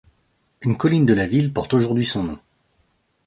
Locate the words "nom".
2.23-2.39